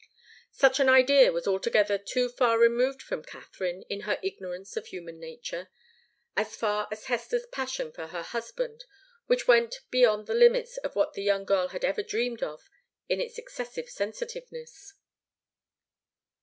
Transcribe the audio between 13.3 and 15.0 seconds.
excessive sensitiveness.